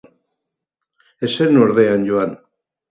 Ez 1.27 1.31
zen, 1.37 1.61
ordea, 1.67 1.95
joan. 2.11 2.39